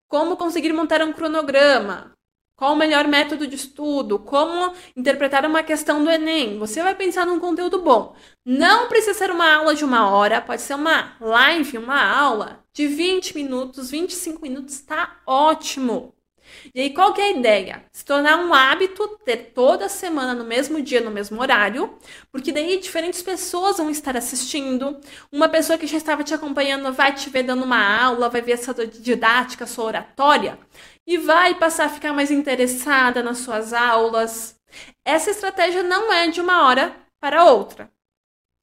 [0.08, 2.14] como conseguir montar um cronograma,
[2.56, 6.58] qual o melhor método de estudo, como interpretar uma questão do Enem.
[6.58, 8.16] Você vai pensar num conteúdo bom.
[8.46, 12.88] Não precisa ser uma aula de uma hora, pode ser uma live, uma aula de
[12.88, 16.17] 20 minutos, 25 minutos, está ótimo.
[16.74, 17.84] E aí, qual que é a ideia?
[17.92, 21.98] Se tornar um hábito ter toda semana no mesmo dia, no mesmo horário,
[22.32, 25.00] porque daí diferentes pessoas vão estar assistindo.
[25.32, 28.54] Uma pessoa que já estava te acompanhando vai te ver dando uma aula, vai ver
[28.54, 30.60] essa didática, sua oratória,
[31.06, 34.56] e vai passar a ficar mais interessada nas suas aulas.
[35.06, 37.92] Essa estratégia não é de uma hora para outra,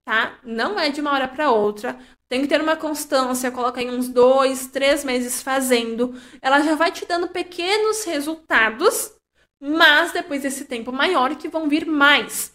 [0.05, 0.39] tá?
[0.45, 1.99] Não é de uma hora para outra.
[2.29, 6.15] Tem que ter uma constância, coloca aí uns dois, três meses fazendo.
[6.43, 9.13] Ela já vai te dando pequenos resultados,
[9.61, 12.53] mas depois desse tempo maior que vão vir mais.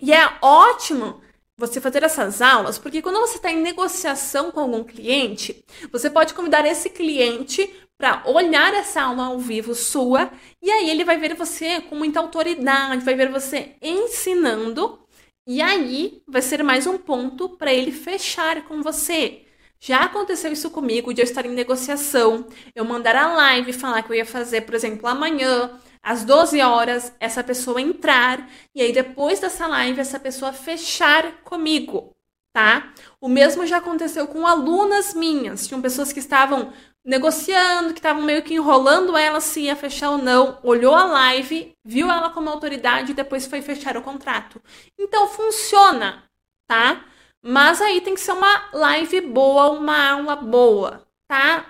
[0.00, 1.22] E é ótimo
[1.56, 6.34] você fazer essas aulas, porque quando você está em negociação com algum cliente, você pode
[6.34, 11.34] convidar esse cliente para olhar essa aula ao vivo sua, e aí ele vai ver
[11.34, 14.98] você com muita autoridade, vai ver você ensinando
[15.46, 19.42] e aí vai ser mais um ponto para ele fechar com você.
[19.78, 24.10] Já aconteceu isso comigo de eu estar em negociação, eu mandar a live falar que
[24.10, 29.40] eu ia fazer, por exemplo, amanhã, às 12 horas, essa pessoa entrar e aí depois
[29.40, 32.16] dessa live essa pessoa fechar comigo,
[32.54, 32.94] tá?
[33.20, 36.72] O mesmo já aconteceu com alunas minhas, tinham pessoas que estavam
[37.04, 41.76] negociando, que estavam meio que enrolando ela se ia fechar ou não, olhou a live,
[41.84, 44.60] viu ela como autoridade e depois foi fechar o contrato.
[44.98, 46.24] Então funciona,
[46.66, 47.04] tá?
[47.42, 51.66] Mas aí tem que ser uma live boa, uma aula boa, tá?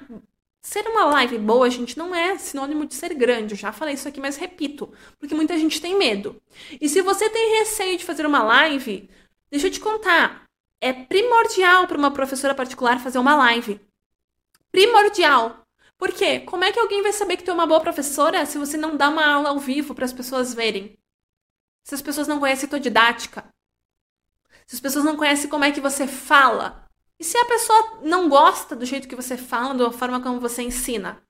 [0.63, 3.55] Ser uma live boa, gente, não é sinônimo de ser grande.
[3.55, 6.41] Eu já falei isso aqui, mas repito, porque muita gente tem medo.
[6.81, 9.11] E se você tem receio de fazer uma live,
[9.51, 10.45] deixa eu te contar.
[10.81, 13.81] É primordial para uma professora particular fazer uma live
[14.75, 15.65] primordial.
[15.97, 16.41] Por quê?
[16.41, 18.97] Como é que alguém vai saber que tu é uma boa professora se você não
[18.97, 20.99] dá uma aula ao vivo para as pessoas verem?
[21.85, 23.45] Se as pessoas não conhecem tua didática?
[24.67, 26.89] Se as pessoas não conhecem como é que você fala?
[27.21, 30.63] E se a pessoa não gosta do jeito que você fala, da forma como você
[30.63, 31.23] ensina?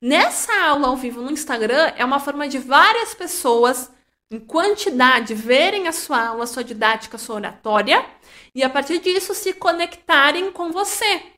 [0.00, 3.90] Nessa aula ao vivo no Instagram é uma forma de várias pessoas
[4.30, 8.04] em quantidade verem a sua aula, a sua didática, a sua oratória
[8.54, 11.35] e a partir disso se conectarem com você.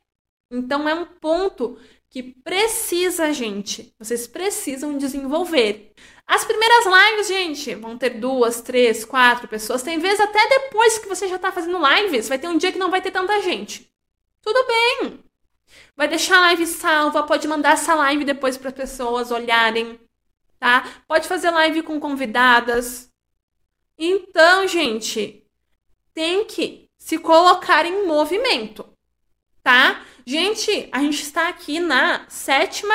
[0.51, 1.77] Então é um ponto
[2.09, 3.93] que precisa, gente.
[3.99, 5.93] Vocês precisam desenvolver.
[6.25, 9.83] As primeiras lives, gente, vão ter duas, três, quatro pessoas.
[9.83, 12.79] Tem vezes até depois que você já está fazendo lives, vai ter um dia que
[12.79, 13.91] não vai ter tanta gente.
[14.41, 15.23] Tudo bem.
[15.95, 19.99] Vai deixar a live salva, pode mandar essa live depois para as pessoas olharem,
[20.59, 21.03] tá?
[21.07, 23.11] Pode fazer live com convidadas.
[23.97, 25.45] Então, gente,
[26.13, 28.87] tem que se colocar em movimento,
[29.61, 30.05] tá?
[30.29, 32.93] Gente, a gente está aqui na sétima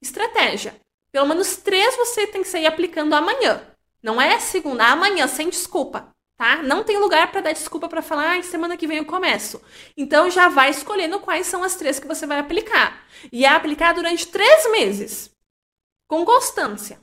[0.00, 0.76] estratégia.
[1.10, 3.66] Pelo menos três você tem que sair aplicando amanhã.
[4.00, 6.62] Não é segunda, amanhã, sem desculpa, tá?
[6.62, 9.60] Não tem lugar para dar desculpa para falar, ah, semana que vem eu começo.
[9.96, 13.08] Então já vai escolhendo quais são as três que você vai aplicar.
[13.32, 15.34] E é aplicar durante três meses.
[16.06, 17.00] Com constância.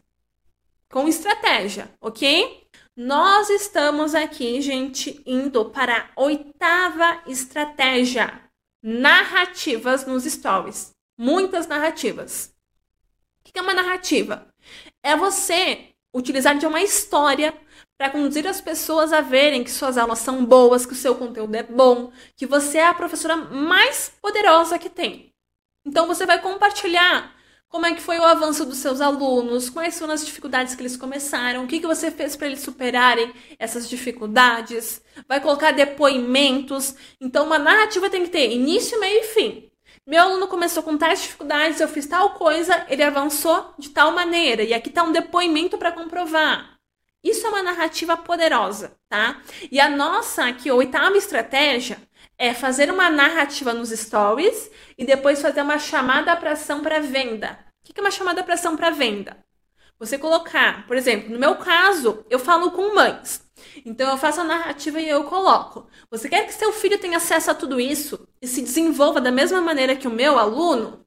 [0.89, 2.65] Com estratégia, ok?
[2.95, 8.48] Nós estamos aqui, gente, indo para a oitava estratégia
[8.81, 10.91] narrativas nos stories.
[11.17, 12.53] Muitas narrativas.
[13.39, 14.47] O que é uma narrativa?
[15.03, 17.53] É você utilizar de uma história
[17.97, 21.55] para conduzir as pessoas a verem que suas aulas são boas, que o seu conteúdo
[21.55, 25.33] é bom, que você é a professora mais poderosa que tem.
[25.85, 27.35] Então você vai compartilhar
[27.69, 30.97] como é que foi o avanço dos seus alunos, quais foram as dificuldades que eles
[30.97, 36.95] começaram, o que, que você fez para eles superarem essas dificuldades, vai colocar depoimentos.
[37.21, 39.71] Então, uma narrativa tem que ter início, meio e fim.
[40.05, 44.63] Meu aluno começou com tais dificuldades, eu fiz tal coisa, ele avançou de tal maneira,
[44.63, 46.79] e aqui está um depoimento para comprovar.
[47.23, 49.41] Isso é uma narrativa poderosa, tá?
[49.71, 52.01] E a nossa aqui, oitava estratégia,
[52.39, 57.59] é fazer uma narrativa nos stories e depois fazer uma chamada para ação para venda.
[57.83, 59.37] O que é uma chamada para ação para venda?
[59.99, 63.43] Você colocar, por exemplo, no meu caso, eu falo com mães.
[63.85, 65.89] Então eu faço a narrativa e eu coloco.
[66.09, 69.59] Você quer que seu filho tenha acesso a tudo isso e se desenvolva da mesma
[69.59, 71.05] maneira que o meu aluno?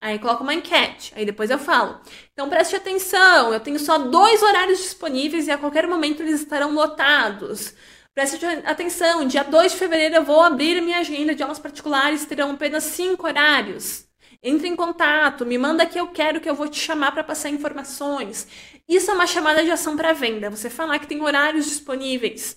[0.00, 2.00] Aí coloco uma enquete, aí depois eu falo.
[2.32, 6.74] Então preste atenção, eu tenho só dois horários disponíveis e a qualquer momento eles estarão
[6.74, 7.72] lotados.
[8.14, 12.52] Preste atenção, dia 2 de fevereiro eu vou abrir minha agenda de aulas particulares, terão
[12.52, 14.06] apenas cinco horários.
[14.40, 17.48] Entre em contato, me manda que eu quero que eu vou te chamar para passar
[17.48, 18.46] informações.
[18.88, 20.48] Isso é uma chamada de ação para venda.
[20.48, 22.56] Você falar que tem horários disponíveis.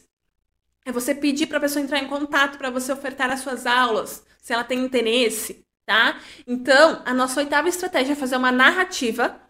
[0.85, 4.23] É você pedir para a pessoa entrar em contato para você ofertar as suas aulas,
[4.39, 6.19] se ela tem interesse, tá?
[6.45, 9.41] Então, a nossa oitava estratégia é fazer uma narrativa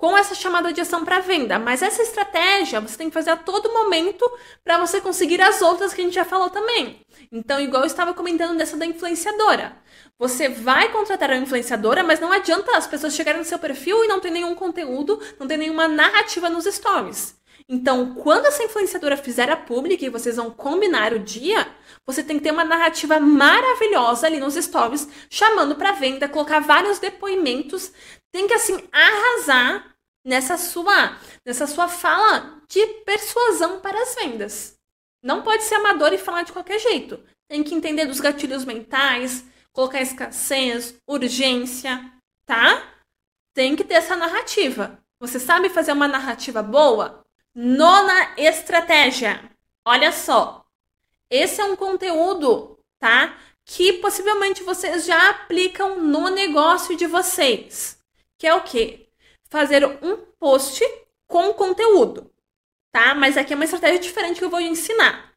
[0.00, 1.58] com essa chamada de ação para venda.
[1.58, 4.24] Mas essa estratégia você tem que fazer a todo momento
[4.64, 7.04] para você conseguir as outras que a gente já falou também.
[7.30, 9.76] Então, igual eu estava comentando dessa da influenciadora.
[10.18, 14.08] Você vai contratar a influenciadora, mas não adianta as pessoas chegarem no seu perfil e
[14.08, 17.38] não ter nenhum conteúdo, não ter nenhuma narrativa nos stories.
[17.68, 21.68] Então, quando essa influenciadora fizer a pública e vocês vão combinar o dia,
[22.06, 26.98] você tem que ter uma narrativa maravilhosa ali nos stories, chamando para venda, colocar vários
[26.98, 27.92] depoimentos,
[28.32, 29.89] tem que assim arrasar
[30.24, 34.78] nessa sua, nessa sua fala de persuasão para as vendas.
[35.22, 37.22] Não pode ser amador e falar de qualquer jeito.
[37.48, 42.10] Tem que entender dos gatilhos mentais, colocar escassez, urgência,
[42.46, 42.82] tá?
[43.52, 44.98] Tem que ter essa narrativa.
[45.18, 47.24] Você sabe fazer uma narrativa boa?
[47.54, 49.50] Nona estratégia.
[49.84, 50.64] Olha só.
[51.28, 53.36] Esse é um conteúdo, tá?
[53.64, 57.98] Que possivelmente vocês já aplicam no negócio de vocês.
[58.38, 59.09] Que é o quê?
[59.50, 60.82] Fazer um post
[61.26, 62.30] com conteúdo,
[62.90, 63.14] tá?
[63.14, 65.32] Mas aqui é uma estratégia diferente que eu vou ensinar.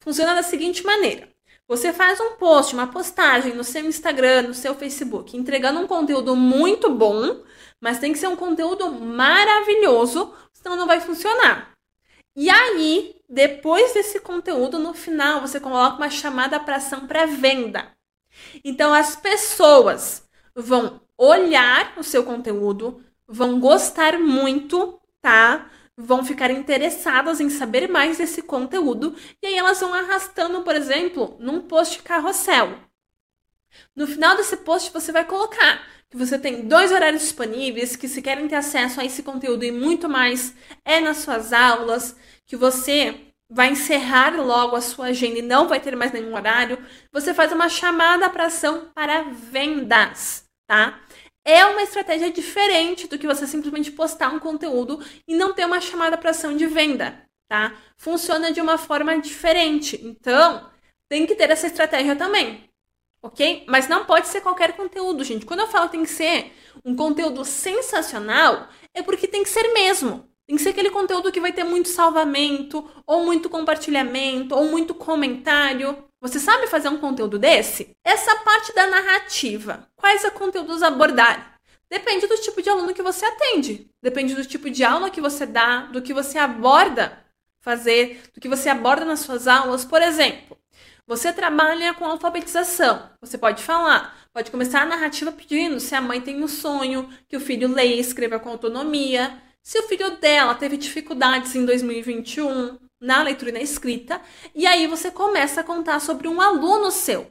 [0.00, 1.28] Funciona da seguinte maneira:
[1.68, 6.34] você faz um post, uma postagem no seu Instagram, no seu Facebook, entregando um conteúdo
[6.34, 7.42] muito bom,
[7.80, 11.72] mas tem que ser um conteúdo maravilhoso, senão não vai funcionar.
[12.34, 17.92] E aí, depois desse conteúdo, no final, você coloca uma chamada para ação para venda.
[18.64, 20.22] Então, as pessoas
[20.54, 25.70] vão olhar o seu conteúdo, vão gostar muito, tá?
[25.96, 31.36] Vão ficar interessadas em saber mais desse conteúdo e aí elas vão arrastando, por exemplo,
[31.38, 32.78] num post carrossel.
[33.94, 38.22] No final desse post você vai colocar que você tem dois horários disponíveis, que se
[38.22, 43.28] querem ter acesso a esse conteúdo e muito mais é nas suas aulas, que você
[43.50, 46.78] vai encerrar logo a sua agenda e não vai ter mais nenhum horário,
[47.12, 50.98] você faz uma chamada para ação para vendas, tá?
[51.48, 55.80] É uma estratégia diferente do que você simplesmente postar um conteúdo e não ter uma
[55.80, 57.74] chamada para ação de venda, tá?
[57.96, 59.98] Funciona de uma forma diferente.
[60.04, 60.68] Então,
[61.08, 62.68] tem que ter essa estratégia também.
[63.22, 63.64] Ok?
[63.66, 65.46] Mas não pode ser qualquer conteúdo, gente.
[65.46, 66.52] Quando eu falo tem que ser
[66.84, 70.28] um conteúdo sensacional, é porque tem que ser mesmo.
[70.48, 74.94] Tem que ser aquele conteúdo que vai ter muito salvamento, ou muito compartilhamento, ou muito
[74.94, 76.04] comentário.
[76.22, 77.90] Você sabe fazer um conteúdo desse?
[78.02, 79.86] Essa parte da narrativa.
[79.94, 81.56] Quais conteúdos abordar?
[81.90, 83.90] Depende do tipo de aluno que você atende.
[84.02, 87.22] Depende do tipo de aula que você dá, do que você aborda
[87.60, 89.84] fazer, do que você aborda nas suas aulas.
[89.84, 90.56] Por exemplo,
[91.06, 93.10] você trabalha com alfabetização.
[93.20, 97.36] Você pode falar, pode começar a narrativa pedindo se a mãe tem um sonho, que
[97.36, 102.78] o filho leia e escreva com autonomia, se o filho dela teve dificuldades em 2021,
[102.98, 104.18] na leitura e na escrita,
[104.54, 107.30] e aí você começa a contar sobre um aluno seu.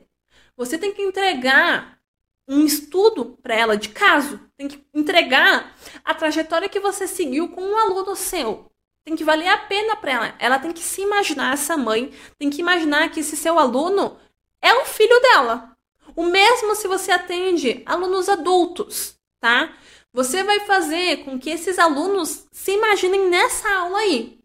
[0.55, 1.97] Você tem que entregar
[2.47, 5.75] um estudo para ela de caso, tem que entregar
[6.05, 8.71] a trajetória que você seguiu com um aluno seu.
[9.03, 10.35] Tem que valer a pena para ela.
[10.37, 14.15] Ela tem que se imaginar essa mãe, tem que imaginar que esse seu aluno
[14.61, 15.75] é o filho dela.
[16.15, 19.73] O mesmo se você atende alunos adultos, tá?
[20.13, 24.39] Você vai fazer com que esses alunos se imaginem nessa aula aí.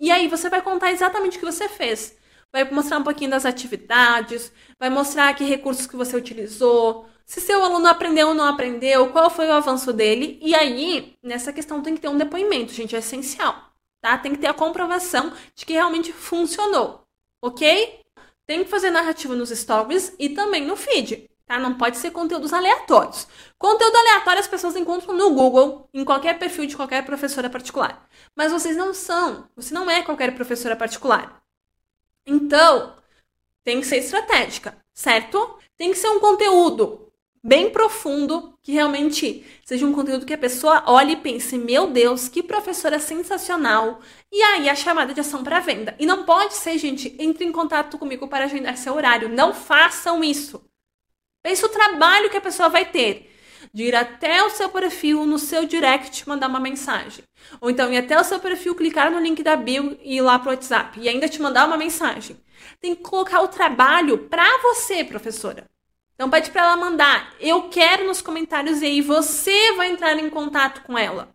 [0.00, 2.16] E aí você vai contar exatamente o que você fez.
[2.52, 7.62] Vai mostrar um pouquinho das atividades, vai mostrar que recursos que você utilizou, se seu
[7.62, 10.38] aluno aprendeu ou não aprendeu, qual foi o avanço dele.
[10.40, 14.16] E aí, nessa questão tem que ter um depoimento, gente, é essencial, tá?
[14.16, 17.04] Tem que ter a comprovação de que realmente funcionou,
[17.42, 18.00] ok?
[18.46, 21.28] Tem que fazer narrativa nos stories e também no feed.
[21.46, 21.58] Tá?
[21.58, 23.26] Não pode ser conteúdos aleatórios.
[23.58, 28.06] Conteúdo aleatório as pessoas encontram no Google, em qualquer perfil de qualquer professora particular.
[28.34, 31.42] Mas vocês não são, você não é qualquer professora particular.
[32.26, 32.96] Então,
[33.64, 35.58] tem que ser estratégica, certo?
[35.76, 40.82] Tem que ser um conteúdo bem profundo, que realmente seja um conteúdo que a pessoa
[40.86, 44.00] olhe e pense: meu Deus, que professora sensacional!
[44.32, 45.94] E aí a chamada de ação para venda.
[45.98, 49.28] E não pode ser, gente, entre em contato comigo para agendar seu horário.
[49.28, 50.64] Não façam isso.
[51.46, 53.32] Pense o trabalho que a pessoa vai ter
[53.72, 57.22] de ir até o seu perfil, no seu direct, mandar uma mensagem.
[57.60, 60.40] Ou então ir até o seu perfil, clicar no link da bio e ir lá
[60.40, 62.36] pro WhatsApp e ainda te mandar uma mensagem.
[62.80, 65.70] Tem que colocar o trabalho para você, professora.
[66.16, 67.32] Então pede para ela mandar.
[67.38, 71.28] Eu quero nos comentários e aí você vai entrar em contato com ela.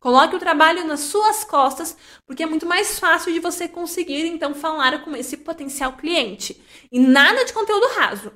[0.00, 1.96] Coloque o trabalho nas suas costas,
[2.26, 6.60] porque é muito mais fácil de você conseguir então falar com esse potencial cliente.
[6.90, 8.32] E nada de conteúdo raso.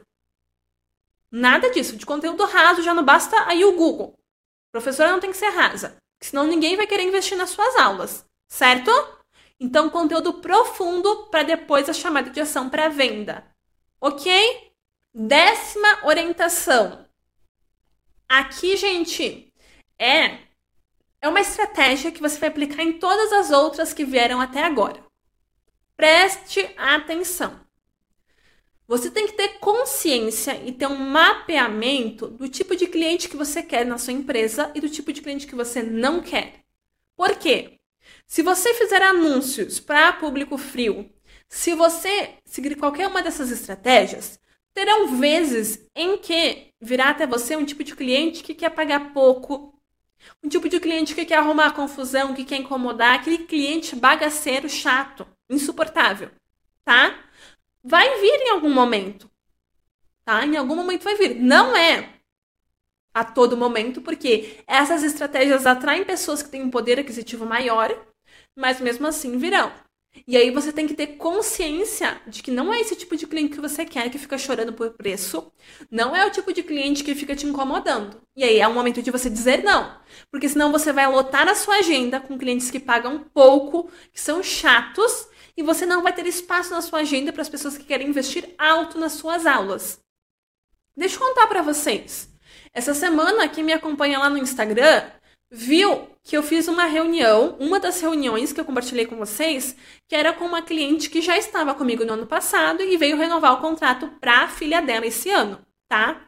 [1.30, 1.96] Nada disso.
[1.96, 4.14] De conteúdo raso já não basta aí o Google.
[4.72, 8.90] Professora não tem que ser rasa, senão ninguém vai querer investir nas suas aulas, certo?
[9.58, 13.44] Então, conteúdo profundo para depois a chamada de ação para venda.
[14.00, 14.72] Ok?
[15.12, 17.06] Décima orientação.
[18.28, 19.52] Aqui, gente,
[19.98, 20.48] é
[21.20, 25.04] é uma estratégia que você vai aplicar em todas as outras que vieram até agora.
[25.96, 27.58] Preste atenção.
[28.88, 33.62] Você tem que ter consciência e ter um mapeamento do tipo de cliente que você
[33.62, 36.64] quer na sua empresa e do tipo de cliente que você não quer.
[37.14, 37.78] Por quê?
[38.26, 41.10] Se você fizer anúncios para público frio,
[41.46, 44.40] se você seguir qualquer uma dessas estratégias,
[44.72, 49.78] terão vezes em que virá até você um tipo de cliente que quer pagar pouco,
[50.42, 55.26] um tipo de cliente que quer arrumar confusão, que quer incomodar, aquele cliente bagaceiro, chato,
[55.50, 56.30] insuportável,
[56.86, 57.27] tá?
[57.88, 59.30] Vai vir em algum momento,
[60.22, 60.44] tá?
[60.44, 61.36] Em algum momento vai vir.
[61.36, 62.20] Não é
[63.14, 67.98] a todo momento, porque essas estratégias atraem pessoas que têm um poder aquisitivo maior,
[68.54, 69.72] mas mesmo assim virão.
[70.26, 73.54] E aí você tem que ter consciência de que não é esse tipo de cliente
[73.54, 75.50] que você quer que fica chorando por preço,
[75.90, 78.20] não é o tipo de cliente que fica te incomodando.
[78.36, 79.98] E aí é o momento de você dizer não,
[80.30, 84.42] porque senão você vai lotar a sua agenda com clientes que pagam pouco, que são
[84.42, 85.27] chatos,
[85.58, 88.48] e você não vai ter espaço na sua agenda para as pessoas que querem investir
[88.56, 90.00] alto nas suas aulas.
[90.96, 92.32] Deixa eu contar para vocês.
[92.72, 95.10] Essa semana, quem me acompanha lá no Instagram
[95.50, 99.74] viu que eu fiz uma reunião, uma das reuniões que eu compartilhei com vocês,
[100.06, 103.54] que era com uma cliente que já estava comigo no ano passado e veio renovar
[103.54, 106.20] o contrato para a filha dela esse ano, tá?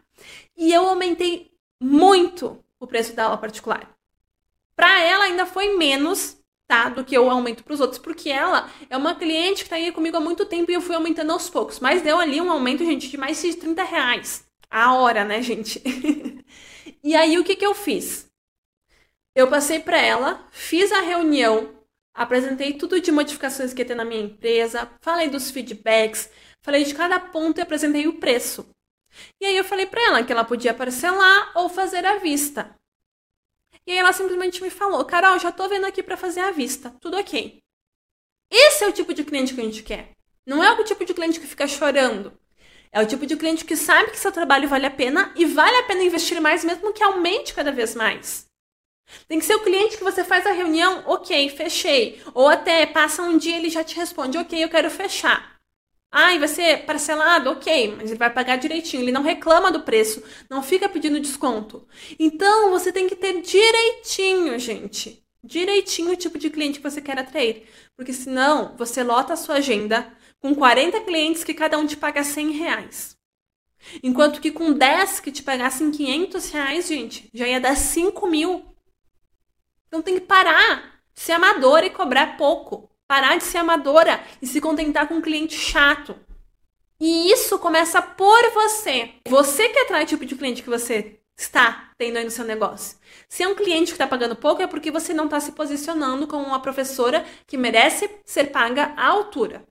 [0.57, 3.89] E eu aumentei muito o preço da aula particular.
[4.75, 6.40] Para ela ainda foi menos,
[6.71, 9.75] tá, do que eu aumento para os outros, porque ela é uma cliente que está
[9.75, 11.81] aí comigo há muito tempo e eu fui aumentando aos poucos.
[11.81, 15.83] Mas deu ali um aumento, gente, de mais de 30 reais a hora, né, gente?
[17.03, 18.31] e aí o que que eu fiz?
[19.35, 21.75] Eu passei para ela, fiz a reunião,
[22.15, 26.31] apresentei tudo de modificações que ia ter na minha empresa, falei dos feedbacks,
[26.63, 28.69] falei de cada ponto e apresentei o preço.
[29.41, 32.77] E aí eu falei para ela que ela podia parcelar ou fazer à vista.
[33.91, 36.95] E aí ela simplesmente me falou: "Carol, já tô vendo aqui para fazer à vista.
[37.01, 37.59] Tudo OK".
[38.49, 40.13] Esse é o tipo de cliente que a gente quer.
[40.47, 42.33] Não é o tipo de cliente que fica chorando.
[42.93, 45.77] É o tipo de cliente que sabe que seu trabalho vale a pena e vale
[45.77, 48.45] a pena investir mais mesmo que aumente cada vez mais.
[49.27, 52.23] Tem que ser o cliente que você faz a reunião, ok, fechei.
[52.33, 55.50] Ou até passa um dia ele já te responde, ok, eu quero fechar.
[56.13, 57.51] Ah, e vai ser parcelado?
[57.51, 59.03] Ok, mas ele vai pagar direitinho.
[59.03, 61.87] Ele não reclama do preço, não fica pedindo desconto.
[62.19, 65.25] Então, você tem que ter direitinho, gente.
[65.43, 67.65] Direitinho o tipo de cliente que você quer atrair.
[67.97, 72.25] Porque senão, você lota a sua agenda com 40 clientes que cada um te paga
[72.25, 73.17] 100 reais.
[74.03, 78.65] Enquanto que com 10 que te pagassem 500 reais, gente, já ia dar 5 mil.
[79.87, 82.90] Então tem que parar de ser amadora e cobrar pouco.
[83.11, 86.15] Parar de ser amadora e se contentar com um cliente chato.
[87.01, 89.15] E isso começa por você.
[89.29, 92.97] Você que atrai o tipo de cliente que você está tendo aí no seu negócio.
[93.29, 96.29] Se é um cliente que está pagando pouco, é porque você não está se posicionando
[96.29, 99.65] como uma professora que merece ser paga à altura.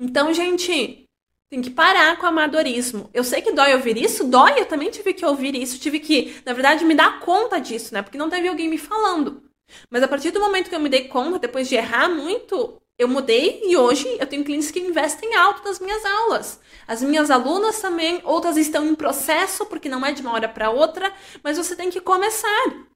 [0.00, 1.04] Então, gente,
[1.50, 3.10] tem que parar com o amadorismo.
[3.12, 6.40] Eu sei que dói ouvir isso, dói, eu também tive que ouvir isso, tive que,
[6.46, 8.00] na verdade, me dar conta disso, né?
[8.00, 9.51] Porque não teve alguém me falando.
[9.90, 13.08] Mas a partir do momento que eu me dei conta, depois de errar muito, eu
[13.08, 16.60] mudei e hoje eu tenho clientes que investem alto nas minhas aulas.
[16.86, 20.70] As minhas alunas também, outras estão em processo, porque não é de uma hora para
[20.70, 21.12] outra,
[21.42, 22.86] mas você tem que começar.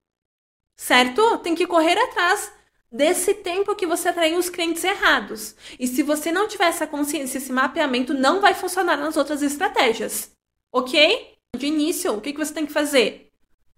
[0.77, 1.39] Certo?
[1.39, 2.53] Tem que correr atrás
[2.91, 5.57] desse tempo que você atraiu os clientes errados.
[5.79, 10.33] E se você não tiver essa consciência, esse mapeamento, não vai funcionar nas outras estratégias.
[10.73, 11.35] Ok?
[11.57, 13.31] De início, o que, você tem que fazer?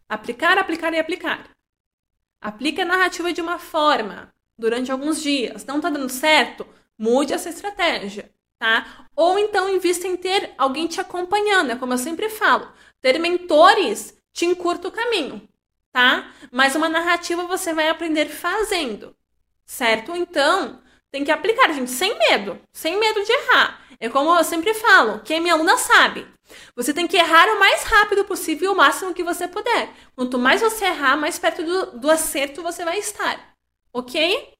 [0.08, 1.48] Aplicar, aplicar e aplicar.
[2.40, 5.64] Aplique a narrativa de uma forma durante alguns dias.
[5.64, 6.66] Não está dando certo?
[6.96, 9.06] Mude essa estratégia, tá?
[9.14, 12.70] Ou então invista em ter alguém te acompanhando, é como eu sempre falo.
[13.00, 15.48] Ter mentores te encurta o caminho,
[15.92, 16.32] tá?
[16.50, 19.16] Mas uma narrativa você vai aprender fazendo,
[19.64, 20.16] certo?
[20.16, 20.80] Então,
[21.10, 23.86] tem que aplicar, gente, sem medo, sem medo de errar.
[24.00, 26.26] É como eu sempre falo, quem é minha aluna sabe.
[26.74, 29.90] Você tem que errar o mais rápido possível, o máximo que você puder.
[30.14, 33.54] Quanto mais você errar, mais perto do, do acerto você vai estar.
[33.92, 34.54] Ok?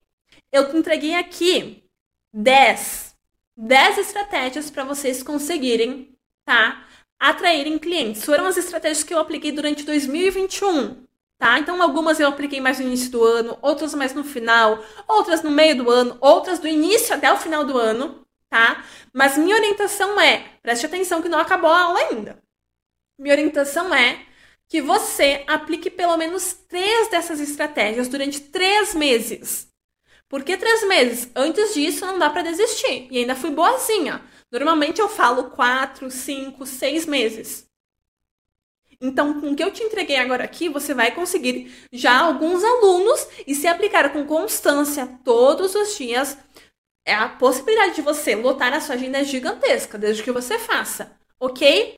[0.51, 1.85] Eu entreguei aqui
[2.33, 3.15] 10.
[3.57, 6.85] 10 estratégias para vocês conseguirem, tá?
[7.19, 8.25] Atraírem clientes.
[8.25, 11.08] Foram as estratégias que eu apliquei durante 2021
[11.39, 11.59] tá?
[11.59, 15.51] Então algumas eu apliquei mais no início do ano, outras mais no final, outras no
[15.51, 18.85] meio do ano, outras do início até o final do ano, tá?
[19.13, 22.43] Mas minha orientação é, preste atenção que não acabou a aula ainda.
[23.19, 24.27] Minha orientação é
[24.69, 29.69] que você aplique pelo menos três dessas estratégias durante três meses.
[30.29, 31.31] Por que três meses?
[31.35, 33.09] Antes disso, não dá para desistir.
[33.11, 34.23] E ainda fui boazinha.
[34.53, 37.68] Normalmente eu falo quatro, cinco, seis meses.
[39.01, 43.29] Então, com o que eu te entreguei agora aqui, você vai conseguir já alguns alunos
[43.47, 46.37] e se aplicar com constância todos os dias,
[47.07, 51.17] é a possibilidade de você lotar a sua agenda é gigantesca, desde que você faça,
[51.41, 51.98] ok?